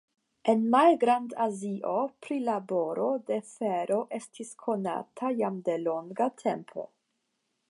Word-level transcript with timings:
En 0.51 0.61
Malgrand-Azio 0.75 1.91
prilaboro 2.27 3.07
de 3.29 3.39
fero 3.53 4.01
estis 4.21 4.57
konata 4.67 5.35
jam 5.45 5.65
de 5.69 5.81
longa 5.87 6.33
tempo. 6.45 6.93